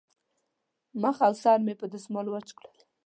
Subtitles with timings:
[1.01, 2.77] مخ او سر مې په دستمال وچ کړل.